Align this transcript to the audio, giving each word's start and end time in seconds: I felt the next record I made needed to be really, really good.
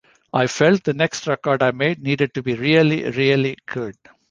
I 0.33 0.47
felt 0.47 0.83
the 0.83 0.95
next 0.95 1.27
record 1.27 1.61
I 1.61 1.69
made 1.69 2.01
needed 2.01 2.33
to 2.33 2.41
be 2.41 2.55
really, 2.55 3.11
really 3.11 3.55
good. 3.67 3.95